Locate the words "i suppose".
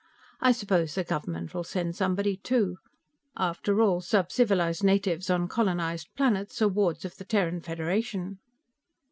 0.39-0.95